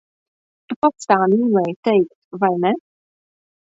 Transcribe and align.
Tu 0.69 0.77
pats 0.85 1.07
tā 1.13 1.19
mīlēji 1.35 1.79
teikt, 1.91 2.19
vai 2.45 2.55
ne? 2.67 2.77